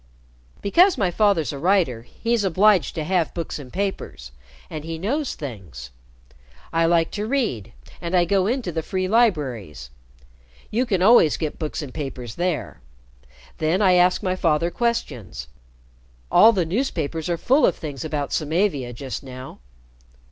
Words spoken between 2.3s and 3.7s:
obliged to have books